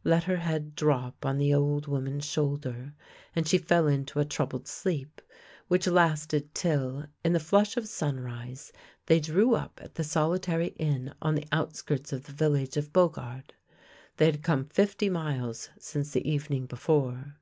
—let 0.14 0.24
her 0.24 0.38
head 0.38 0.74
drop 0.74 1.24
on 1.24 1.38
the 1.38 1.54
old 1.54 1.86
woman's 1.86 2.24
shoulder, 2.24 2.92
and 3.36 3.46
she 3.46 3.56
fell 3.56 3.86
into 3.86 4.18
a 4.18 4.24
troubled 4.24 4.66
sleep, 4.66 5.22
which 5.68 5.86
lasted 5.86 6.52
till, 6.56 7.04
in 7.24 7.32
the 7.32 7.38
flush 7.38 7.76
of 7.76 7.86
sunrise, 7.86 8.72
they 9.06 9.20
drew 9.20 9.54
up 9.54 9.78
at 9.80 9.94
the 9.94 10.02
solitary 10.02 10.74
inn 10.76 11.14
on 11.22 11.36
the 11.36 11.46
outskirts 11.52 12.12
of 12.12 12.24
the 12.24 12.32
village 12.32 12.76
of 12.76 12.92
Beaugard. 12.92 13.54
They 14.16 14.26
had 14.26 14.42
come 14.42 14.64
fifty 14.64 15.08
miles 15.08 15.68
since 15.78 16.10
the 16.10 16.28
even 16.28 16.56
ing 16.56 16.66
before. 16.66 17.36